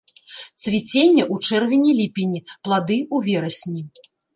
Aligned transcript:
Цвіценне 0.63 1.23
ў 1.33 1.35
чэрвені-ліпені, 1.51 2.45
плады 2.63 2.97
ў 3.15 3.33
верасні. 3.33 3.91